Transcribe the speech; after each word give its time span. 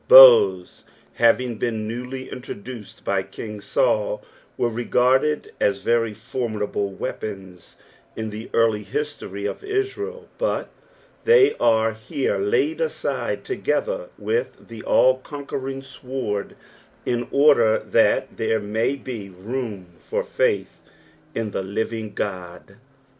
Bows 0.07 0.83
having 1.13 1.59
been 1.59 1.87
ncnly 1.87 2.31
introduced 2.31 3.05
by 3.05 3.21
king 3.21 3.61
Saul, 3.61 4.23
were 4.57 4.67
regarded 4.67 5.53
as 5.61 5.81
very 5.83 6.11
formidable 6.11 6.89
weapons 6.89 7.75
in 8.15 8.31
the 8.31 8.45
catty 8.47 8.81
history 8.81 9.45
of 9.45 9.63
Israel, 9.63 10.27
but 10.39 10.69
they 11.25 11.53
are 11.57 11.93
here 11.93 12.39
laid 12.39 12.81
aside 12.81 13.45
together 13.45 14.09
with 14.17 14.69
the 14.69 14.81
all 14.81 15.19
conquering 15.19 15.83
sword, 15.83 16.55
in 17.05 17.27
order 17.29 17.77
that 17.77 18.37
there 18.37 18.59
may 18.59 18.95
be 18.95 19.29
room 19.29 19.89
for 19.99 20.23
failh 20.23 20.77
in 21.35 21.51
the 21.51 21.61
living 21.61 22.15
God. 22.15 22.77